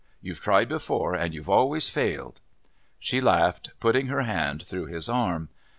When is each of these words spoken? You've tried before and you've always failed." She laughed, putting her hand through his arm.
You've 0.19 0.39
tried 0.39 0.67
before 0.67 1.13
and 1.13 1.31
you've 1.31 1.47
always 1.47 1.87
failed." 1.87 2.39
She 2.97 3.21
laughed, 3.21 3.69
putting 3.79 4.07
her 4.07 4.23
hand 4.23 4.63
through 4.63 4.87
his 4.87 5.07
arm. 5.07 5.49